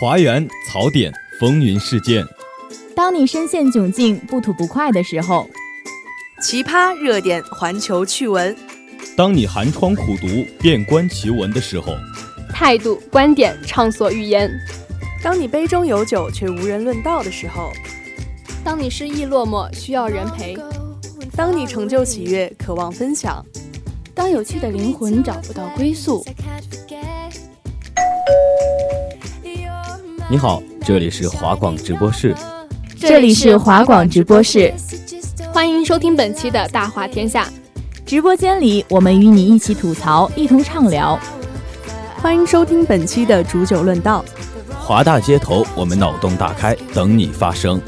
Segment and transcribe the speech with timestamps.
[0.00, 2.24] 华园槽点，风云事件。
[2.94, 5.50] 当你深陷窘境、不吐不快的时候，
[6.40, 8.56] 奇葩热点，环球趣闻。
[9.16, 10.28] 当你寒窗苦读、
[10.60, 11.96] 遍观奇闻的时候，
[12.54, 14.48] 态度、观点畅所欲言。
[15.20, 17.72] 当你杯中有酒却无人论道的时候，
[18.62, 20.56] 当你失意落寞需要人陪，
[21.34, 23.44] 当你成就喜悦渴望分享，
[24.14, 26.24] 当有趣的灵魂找不到归宿。
[30.30, 32.36] 你好，这里是华广直播室，
[33.00, 34.70] 这里是华广直播室，
[35.54, 37.48] 欢迎收听本期的大话天下。
[38.04, 41.18] 直播间里，我们与你一起吐槽，一同畅聊。
[42.20, 44.22] 欢迎收听本期的煮酒论道。
[44.78, 47.80] 华大街头，我们脑洞大开，等你发声。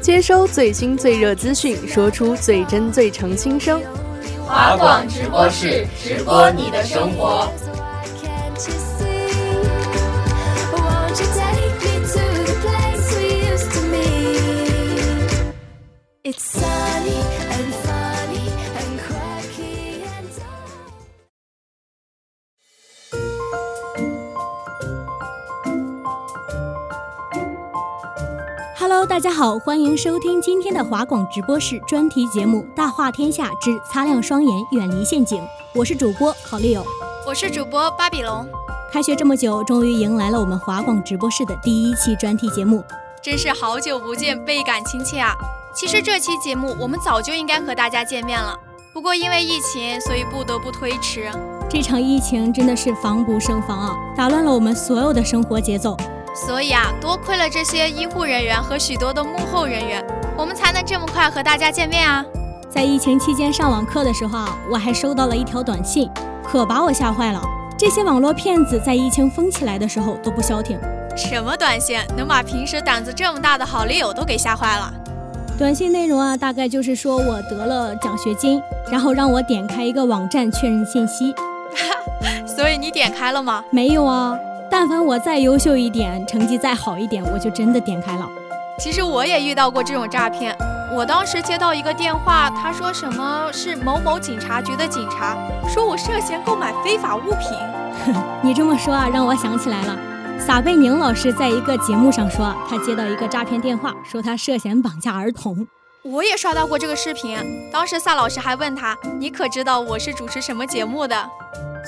[0.00, 3.80] 接收最新最热资讯，说出最真最诚心声。
[4.44, 7.48] 华广直播室，直播你的生活。
[29.24, 35.40] 家好，欢迎收听今天的华广直播室专题节目《大话天下之擦亮双眼，远离陷阱》。
[35.74, 36.84] 我是主播郝利友，
[37.26, 38.46] 我是主播巴比龙。
[38.92, 42.84] 开学这么久，终于迎来了我们华广直播室的第一期专题节目。
[43.22, 45.34] 真是好久不见，倍感亲切啊！
[45.74, 48.54] 其实这期节目我们早就应该和大家见面了，
[48.92, 51.30] 不过因为疫情，所以不得不推迟。
[51.70, 55.96] 这场疫情真的是防不胜防啊，打乱了我们所有的生活节奏。
[56.34, 60.04] 所以啊，多亏了这些医护人员和许多的幕后人员，
[60.36, 62.24] 我们才能这么快和大家见面啊。
[62.68, 66.10] 在疫情期间上网课的时候啊，我还收到了一条短信，
[66.42, 67.40] 可把我吓坏了。
[67.78, 70.76] 这些网络骗子在疫情封起来的时候都不消停。
[71.16, 74.92] 什么短信能把平时胆子这么大的好丽友都给吓坏了？
[75.56, 81.32] 短信内容啊，大概就是说我得了奖学金，然后让我点开一个网站确认信息。
[82.44, 83.64] 所以你点开了吗？
[83.70, 84.36] 没有啊。
[84.76, 88.28] 但凡我再优秀一点，成绩再好一点，我就真的点开了。
[88.76, 90.52] 其实我也遇到过这种诈骗。
[90.92, 97.56] 我当时接到一个电话，他说什么是某某警察局的警察，说我涉嫌购买非法物品。
[98.42, 99.96] 你这么说啊，让我想起来了。
[100.40, 105.68] 撒贝宁老师在一个节目上说，他接到一个诈骗电话，说他涉嫌绑架儿童。
[106.02, 107.38] 我也刷到过这个视频，
[107.72, 111.30] 当时撒老师还问他：“你可知道我是主持什么节目的？”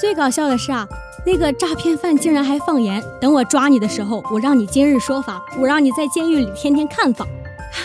[0.01, 0.87] 最搞笑的是啊，
[1.27, 7.27] 那个诈骗犯竟然还放言：“等我抓你的时候，我让你今日说法，我让你在监狱里天天看法。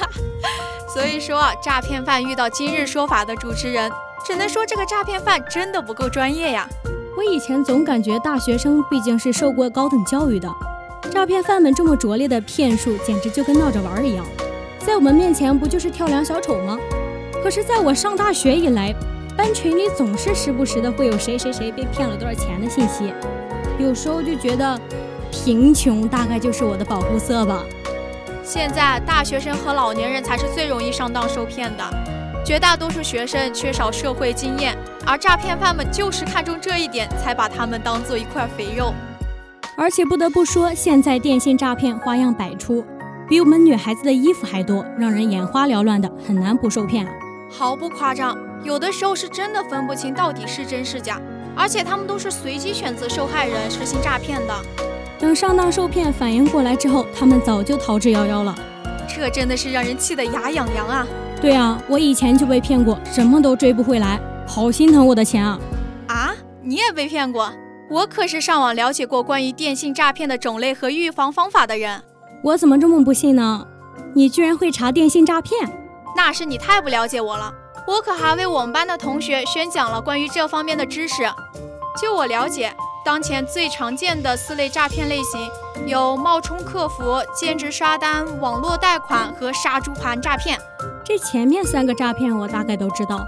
[0.88, 3.92] ”所以说，诈骗犯遇到今日说法的主持人，
[4.24, 6.70] 只能说这个诈骗犯真的不够专业呀。
[7.18, 10.48] 我以前总感觉大学生毕竟是受过高等教育的，
[11.12, 14.24] 诈骗犯们这么拙劣的骗术，简直就跟闹着玩一样，
[14.86, 16.78] 在我们面前不就是跳梁小丑吗？
[17.44, 18.94] 可是，在我上大学以来，
[19.38, 23.14] 班群里总是时不时的会有谁谁谁被骗了多少钱的信息，
[23.80, 24.80] 有时候就觉得
[25.32, 27.64] 贫穷大概就是我的保护色吧。
[28.44, 31.84] 现在大学生和老年人才是最容易上当受骗的，
[32.46, 34.78] 绝大多数学生缺少社会经验。
[35.08, 38.94] 而诈骗犯们就是看中这一点，才把他们当做一块肥肉。
[39.78, 42.86] 而且不得不说，现在电信诈骗花样百出，
[43.28, 47.12] 比我们女孩子的衣服还多，让人眼花缭乱的，很难不受骗啊。
[47.50, 51.20] 毫不夸张，有的时候是真的分不清到底是真是假。
[51.54, 54.54] 而且他们都是随机选择受害人实行诈骗的。
[55.20, 58.56] 等上当受骗反应过来之后，他们早就逃之夭夭了。
[59.08, 61.06] 这真的是让人气得牙痒痒啊！
[61.42, 64.20] 对啊，我以前就被骗过，什么都追不回来。
[64.48, 65.60] 好心疼我的钱啊！
[66.08, 66.34] 啊，
[66.64, 67.52] 你也被骗过？
[67.90, 72.02] 我可是上网了解过关于电信诈骗的种类和预防方法的人。
[72.44, 73.68] 我怎么这么不信呢？
[74.16, 75.70] 你居然会查电信诈骗？
[76.16, 77.54] 那是你太不了解我了。
[77.88, 81.24] 我可还为我们班的同学宣讲了关于这方面的知识。
[82.02, 82.74] 就我了解，
[83.04, 85.50] 当前最常见的四类诈骗类型
[85.86, 90.58] 有冒充客服、兼职刷单、网络贷款和杀猪盘诈骗。
[91.04, 93.20] 这前面三个诈骗我大概都知道。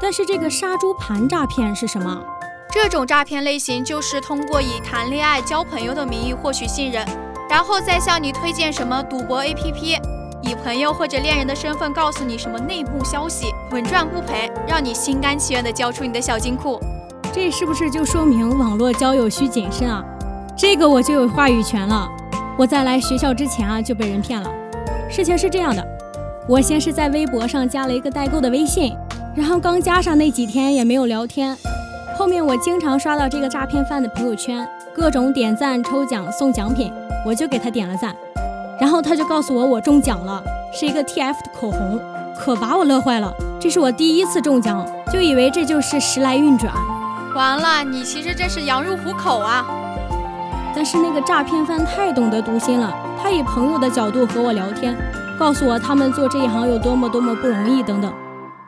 [0.00, 2.22] 但是这个杀猪盘诈骗是什么？
[2.70, 7.06] 这种诈骗类型就是通过以谈恋爱、交朋友的名义获取信任，
[7.48, 9.98] 然后再向你推荐什么赌博 APP，
[10.42, 16.80] 以朋友或者恋人的身份告诉你什么内幕消息，稳赚不赔，让你心甘情愿地交出你的小金库。
[17.32, 20.04] 这是不是就说明网络交友需谨慎啊？
[20.56, 22.08] 这个我就有话语权了。
[22.56, 24.50] 我在来学校之前啊就被人骗了。
[25.10, 25.86] 事情是这样的，
[26.48, 28.96] 我先是在微博上加了一个代购的微信。
[29.34, 31.54] 然后刚加上那几天也没有聊天，
[32.16, 36.90] 后面我经常刷到这个诈骗犯的朋友圈，各种点赞、抽奖、送奖品，
[37.26, 38.16] 我就给他点了赞。
[38.80, 40.42] 然后他就告诉我我中奖了，
[40.72, 42.00] 是一个 TF 的口红，
[42.38, 43.30] 可把我乐坏了。
[43.66, 46.72] 这是我第一次中奖，就以为这就是时来运转。
[47.34, 49.66] 完了，你其实这是羊入虎口啊！
[50.72, 54.96] 但是那个诈骗犯太懂得读心了，他以朋友的角度和我聊天，
[55.36, 58.14] 告诉我他们做这一行有多么多么不容易等等，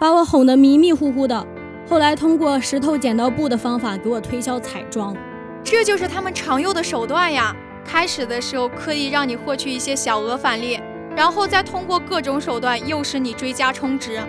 [0.01, 1.47] 把我哄得迷迷糊糊的。
[1.89, 5.17] 后来通过石头剪刀布的方法给我推销彩妆，
[5.63, 7.55] 这就是他们常用的手段呀。
[7.85, 10.81] 开始的时候刻意让你获取一些小额返利，
[11.15, 14.21] 然后再通过各种手段诱使你追加充值。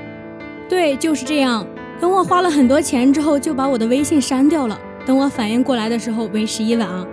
[0.69, 1.66] 对，就是这样。
[2.00, 4.80] 等我花了很多钱之后，就把我的微信删掉了。
[5.06, 7.06] 等我反应过来的时候，为时已晚啊！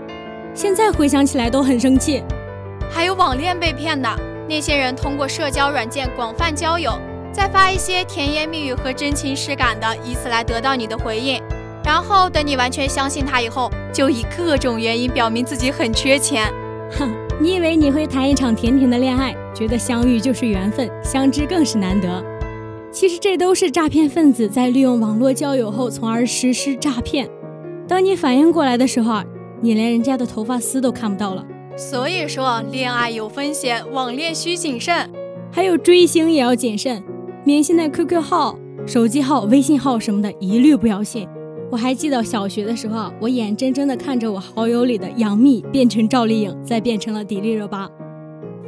[0.55, 2.23] 现在回想起来都很生气。
[2.91, 4.09] 还有网恋被骗的
[4.47, 6.93] 那些人，通过社交软件广泛交友。
[7.33, 11.43] 再发一些甜言蜜语和真情实感的，以此来得到你的回应。
[11.85, 16.51] 然后等你完全相信他以后，就以各种原因表明自己很缺钱。
[16.99, 17.11] 哼，
[17.41, 22.25] 你以为你会谈一场甜甜的恋爱，觉得相遇就是缘分，相知更是难得。
[22.97, 27.29] 其实这都是诈骗分子在利用网络交友后，从而实施诈骗。
[27.87, 29.25] 当你反应过来的时候啊，
[29.61, 31.45] 你连人家的头发丝都看不到了。
[31.77, 35.11] 所以说，恋爱有风险，网恋需谨慎，
[35.53, 37.03] 还有追星也要谨慎。
[37.45, 41.29] 明星的 QQ 号、手机号、微信号什么的，一律不要信。
[41.71, 47.91] 我还记得小学的时候，我眼睁睁地看着我好友里的杨幂变成赵丽颖，再变成了迪丽热巴。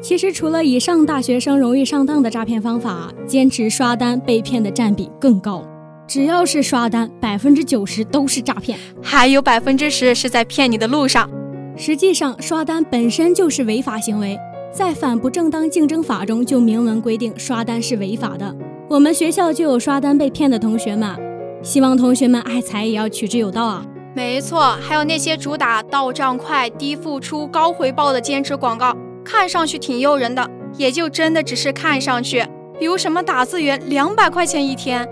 [0.00, 5.64] 其实，除了以上大学生容易上当的诈骗方法，坚持刷单被骗的占比更高。
[6.06, 11.28] 只要是刷单，百分之九十都是诈骗，还有百分之十是在骗你的路上。
[11.76, 14.38] 实际上，刷单本身就是违法行为，
[14.72, 18.54] 在反不正当竞争法中就明文规定刷单是违法的。
[18.88, 21.14] 我们学校就有刷单被骗的同学们，
[21.62, 23.84] 希望同学们爱财也要取之有道啊！
[24.14, 28.96] 没错，还有那些主打到账快、低付出、高回报的兼职广告，
[29.30, 32.42] 看上去挺诱人的，也就真的只是看上去。
[32.78, 35.06] 比如什么打字员两百块钱一天，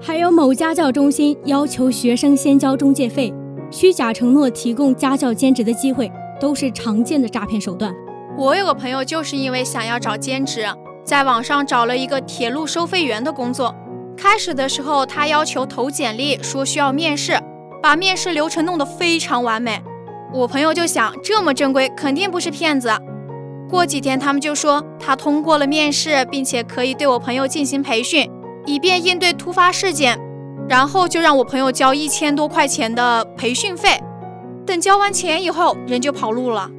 [0.00, 3.30] 还有某家教中心要求学生先交中介费，
[3.70, 6.10] 虚假承诺提供家教兼职的机会，
[6.40, 7.94] 都是常见的诈骗手段。
[8.38, 10.64] 我有个朋友就是因为想要找兼职。
[11.04, 13.74] 在网上找了一个铁路收费员的工作。
[14.16, 17.38] 开始的时候，他要求投简历，说需要面试，
[17.82, 19.82] 把面试流程弄得非常完美。
[20.32, 22.90] 我朋友就想，这么正规，肯定不是骗子。
[23.68, 28.28] 过几天，他们就说他通过了面试，并且可以对我朋友进行培训，
[28.66, 30.18] 以便应对突发事件。
[30.68, 33.90] 然后就让我朋友交一千多块钱的培训费。
[34.66, 36.70] 等交完钱以后，人就跑路了。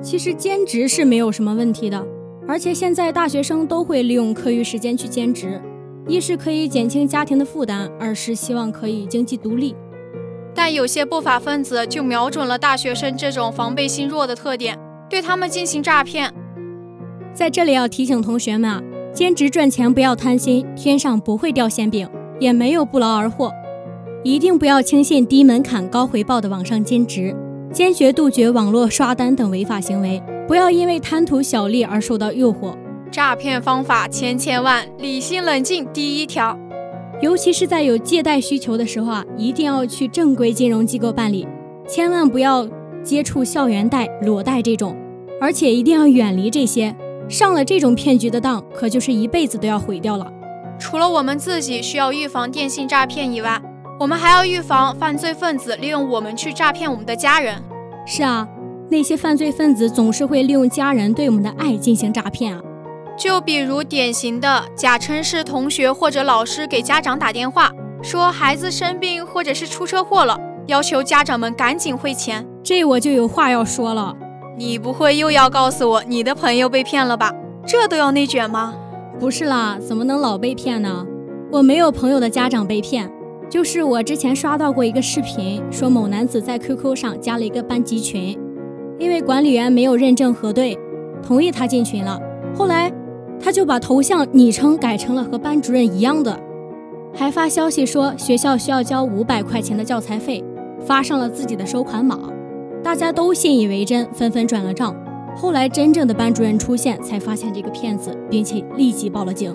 [0.00, 2.06] 其实兼职是没有什么问题的。
[2.46, 5.60] 而且现在大学生都会利用课余时间去兼职，
[6.06, 9.74] 一是可以减轻家庭的负担，二是希望可以经济独立。
[10.54, 14.78] 但有些不法分子就瞄准了大学生这种防备心弱的特点，
[15.10, 16.32] 对他们进行诈骗。
[17.34, 18.80] 在这里要提醒同学们啊，
[19.12, 22.08] 兼职赚钱不要贪心，天上不会掉馅饼，
[22.38, 23.52] 也没有不劳而获。
[24.22, 27.34] 一定不要轻信低门槛高回报的网上兼职，
[27.72, 30.22] 坚决杜绝网络刷单等违法行为。
[30.46, 32.76] 不要因为贪图小利而受到诱惑，
[33.10, 36.58] 诈骗方法千千万，理性冷静第一条。
[37.22, 41.46] 尤其是在有借贷需求的时候啊，一定要去正规金融机构办理，
[41.88, 42.66] 千万不要
[43.02, 44.96] 接触校园贷、裸贷这种，
[45.40, 46.94] 而且一定要远离这些。
[47.28, 50.30] 上了这种骗局的当，可就是一辈子都要毁掉了。
[50.78, 53.60] 除了我们自己需要预防电信诈骗以外，
[53.98, 57.62] 我们还要预防犯罪分子利用我们去诈骗我们的家人。
[58.06, 58.48] 是啊。
[58.92, 62.60] 那些犯罪分子总是会利用家人对我们的爱进行诈骗啊，
[63.16, 67.70] 就比如典型的假称是同学或者老师给家长打电话，
[68.02, 72.44] 说孩子生病或者是出车祸了，要求家长们赶紧汇钱。
[72.62, 74.16] 这我就有话要说了，
[74.56, 77.32] 你不会又要告诉我你的朋友被骗了吧？
[77.66, 78.74] 这都要内卷吗？
[79.18, 81.06] 不是啦，怎么能老被骗呢？
[81.50, 83.10] 我没有朋友的家长被骗，
[83.48, 88.38] 就是我之前刷到过一个视频，说某男子在 QQ 上加了一个班级群。
[88.98, 90.78] 因为管理员没有认证核对，
[91.26, 92.20] 同意他进群了。
[92.54, 92.92] 后来，
[93.42, 96.38] 他就把头像昵称改成了和班主任一样的，
[97.14, 100.44] 还发消息说学校需要交五百块钱的教材费，
[100.84, 102.18] 发上了自己的收款码。
[102.82, 104.94] 大家都信以为真，纷纷转了账。
[105.36, 109.54] 后来真正的班主任出现，才发现这个骗子，并且立即报了警。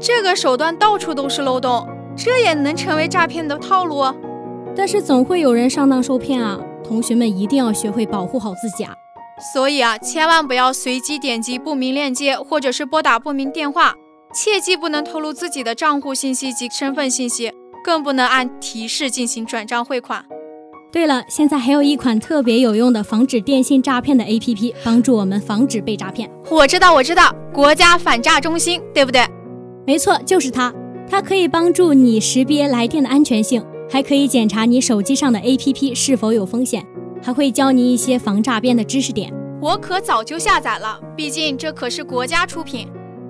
[0.00, 4.04] 这个手段到处都是漏洞，这也能成为诈骗的套路？
[4.76, 6.58] 但是总会有人上当受骗啊！
[6.82, 8.94] 同学们一定要学会保护好自己啊！
[9.52, 13.94] 所以啊，千万不要随机点击不明链接，或者是拨打不明电话，
[14.32, 17.52] 切记不能透露自己的账户信息及身份信息，
[17.84, 20.24] 更不能按提示进行转账汇款。
[20.94, 26.30] 对了，现在还有一款特别有用的防止电信诈骗的 APP，帮助我们防止被诈骗。
[26.48, 29.26] 我知道，我知道，国家反诈中心，对不对？
[29.84, 30.72] 没错，就是它。
[31.10, 33.60] 它可以帮助你识别来电的安全性，
[33.90, 36.86] 还可以检查你手机上的 APP 是否有风险，
[37.20, 39.34] 还会教你一些防诈骗的知识点。
[39.60, 42.86] 我可早就下载了，毕竟这可是国家出品。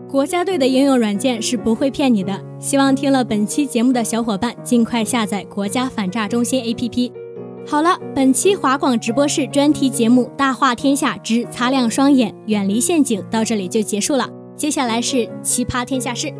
[0.06, 2.38] 国家队的应用软件是不会骗你的。
[2.60, 7.23] 希望听了本期节目的小伙伴尽快下载国家反诈中心 APP。
[7.66, 14.28] 好了，本期华广直播室专题节目《大话天下之擦亮双眼，远离陷阱》到这里就结束了。
[14.54, 16.32] 接下来是奇葩天下事。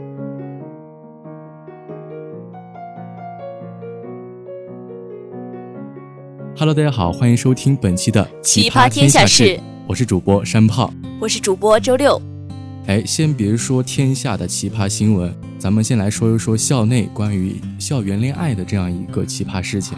[6.57, 9.59] Hello，大家好，欢迎收听本期的奇葩天下事。
[9.89, 12.21] 我是主播山炮，我是主播周六。
[12.87, 19.97] 哎，先别说天下的奇葩新闻，咱们先来说一说校内关于校园恋爱的这样一个奇葩事情。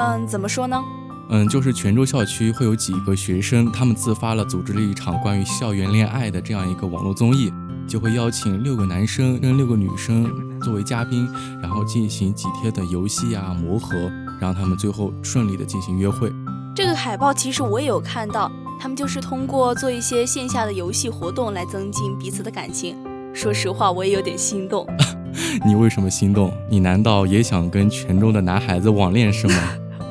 [0.00, 0.82] 嗯，怎么说呢？
[1.28, 7.52] 嗯，就是泉州校区会有几个学生，他们自发了组织了一场关于校园恋爱的这样一个网络综艺，
[7.86, 10.26] 就会邀请六个男生跟六个女生
[10.60, 11.28] 作为嘉宾，
[11.60, 16.32] 然后进行几天的游戏啊磨合，让他们最后顺利的进行约会。
[16.74, 22.96] 这个海报其实我也有看到，他们就是通过做一些线下的游戏活动来增进彼此的感情。
[23.34, 24.84] 说实话，我也有点心动。
[25.64, 26.52] 你为什么心动？
[26.68, 29.54] 你难道也想跟泉州的男孩子网恋是吗？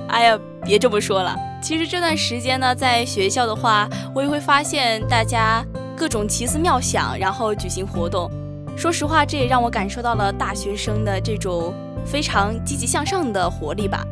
[0.10, 1.36] 哎呀，别这么说了。
[1.62, 5.64] 其实这段时间呢，在学校的话，我也会发现大家
[5.96, 8.30] 各种奇思妙想，然后举行活动。
[8.78, 11.74] 说实话，这也让我感受到了大学生的这种
[12.06, 14.06] 非常积极向上的活力吧。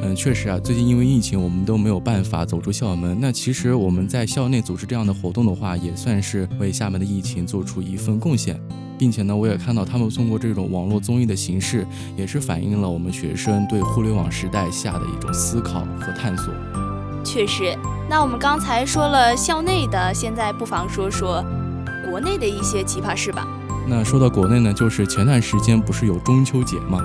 [0.00, 3.18] 嗯，确实啊，最近因为疫情，我们都没有办法走出校门。
[3.20, 8.60] 那其实我们在校内组织这样的活动的话，也算是为厦门的疫情做出一份贡献。
[8.98, 11.86] 并且呢，我也看到他们通过这种网络综艺的形式，
[12.16, 16.52] 也是反映了我们学生对互联网时代下的一种思考和探索。
[17.24, 17.76] 确实，
[18.10, 21.44] 那我们刚才说了校内的，现在不妨说说
[22.10, 23.46] 国内的一些奇葩事吧。
[23.86, 27.00] 那说到国内呢，就是前段时间不是有中秋节吗？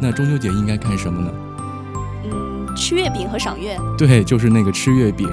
[0.00, 1.30] 那中秋节应该干什么呢？
[2.78, 3.76] 嗯，吃月饼和赏月。
[3.98, 5.28] 对，就是那个吃月饼。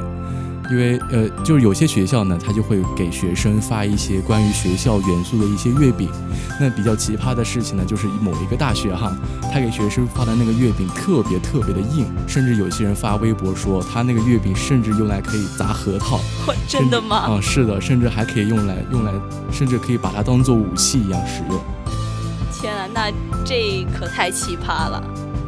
[0.71, 6.09] 因为呃，就是有些学校呢，他就会给学生发一些关于学校元素的一些月饼。
[6.59, 9.15] 那比较奇葩的事情呢，就是某一个大学哈，
[9.53, 16.19] 他给学生发的那个月饼特别特别的硬，甚至有些人发微博说，他那个月饼甚至用来可以砸核桃。
[16.67, 17.15] 真的吗？
[17.17, 19.11] 啊，是的，甚至还可以用来用来，
[19.51, 21.61] 甚至可以把它当做武器一样使用。
[22.59, 23.11] 天啊，那
[23.45, 25.03] 这可太奇葩了。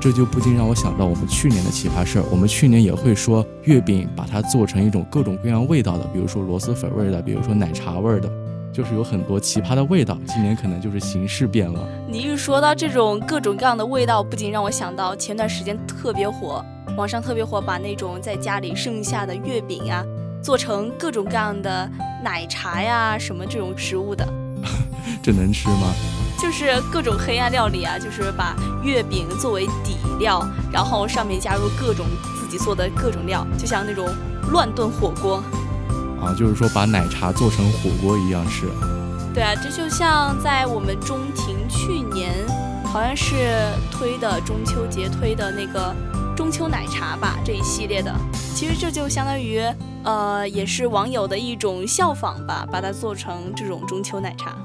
[0.07, 2.23] 这就不禁让我想到我们去年的奇葩事儿。
[2.31, 8.31] 我们去年也会说月饼，把它做成一种各种各样味道的，比如说螺蛳粉味的，比如说奶茶味的，
[8.71, 10.17] 就是有很多奇葩的味道。
[10.25, 11.85] 今年可能就是形式变了。
[12.07, 16.63] 你一说到这种各种各样的味道，不仅让我想到前段时间特别火，
[16.95, 20.05] 网上特别火，把那种在家里剩下的月饼呀，
[20.41, 21.91] 做成各种各样的
[22.23, 24.25] 奶茶呀什么这种食物的。
[25.21, 25.93] 这能吃吗？
[26.39, 32.05] 就是各种黑暗料理啊，就是把月饼作为底料，然后上面加入各种
[32.39, 34.07] 自己做的各种料，就像那种
[34.51, 35.43] 乱炖火锅。
[36.21, 38.67] 啊，就是说把奶茶做成火锅一样吃。
[39.33, 42.33] 对啊，这就像在我们中庭去年
[42.85, 43.35] 好像是
[43.91, 45.93] 推的中秋节推的那个
[46.35, 48.11] 中秋奶茶吧这一系列的，
[48.55, 49.61] 其实这就相当于
[50.03, 54.55] 呃也是网友的一种效仿吧，把它做成这种中秋奶茶。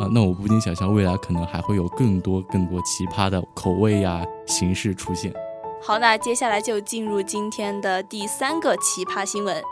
[0.00, 5.32] 啊，那我不禁想象未来可能还会有更多更多奇葩的口味呀形式出现。
[5.80, 9.62] 好，那接下来就进入今天的第三个奇葩新闻。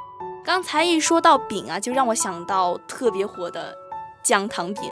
[0.44, 3.74] 刚才一说到饼啊，就让我想到特别火的
[4.22, 4.84] 姜糖饼。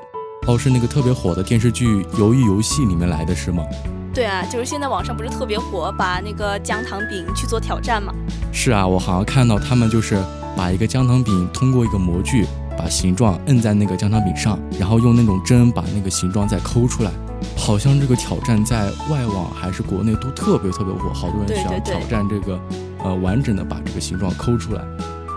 [0.47, 3.65] 哦，是那个特别火的电视剧《鱿鱼游戏》里面来的是吗？
[4.13, 8.13] 对啊，就是现在网上不是特别火，把那个姜糖饼去做挑战吗？
[8.53, 10.21] 是啊，我好像看到他们就是
[10.57, 12.47] 把一个姜糖饼通过一个模具。
[12.77, 17.11] 把形状摁在那个姜糖饼上，然后用那种针把那个形状再抠出来。
[17.57, 22.61] 好像这个挑战在外网还是国内都特别特别火，好多人想要挑战这个，
[23.03, 24.83] 呃，完整的把这个形状抠出来。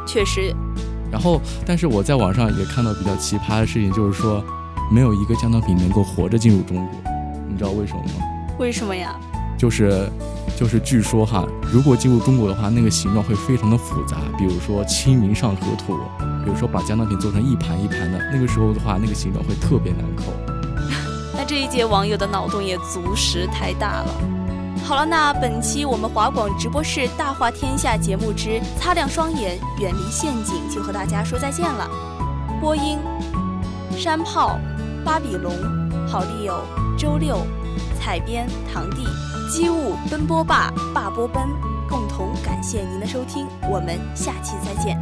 [0.06, 0.54] 确实。
[1.12, 4.44] 然后，但是我在网上也看到比较奇葩的事情，就是说
[4.92, 7.12] 没有一个姜汤饼能够活着进入中国，
[7.48, 8.12] 你知道为什么吗？
[8.60, 9.16] 为什么呀？
[9.58, 10.10] 就是，
[10.58, 15.94] 就是据说哈，如果进入中国的话，那个形状会非常的复杂，比如说《清明上河图》。
[16.44, 20.34] 比如说把姜糖饼做成一盘一盘的，那个时候的话，那个形状会特别难扣。
[21.36, 24.10] 那这一届网友的脑洞也着实太大了。
[24.84, 31.90] 好了，那本期我们华广直播室大话天下节目之擦亮双眼，远离陷阱，就和大家说再见了。
[32.60, 33.00] 播音：
[33.98, 34.60] 山炮、
[35.06, 35.54] 巴比龙、
[36.08, 36.62] 好丽友、
[36.98, 37.46] 周六、
[38.00, 39.06] 采编：堂弟。
[39.50, 41.44] 机务奔波霸，霸波奔，
[41.88, 44.98] 共同感谢您的收听，我们下期再见。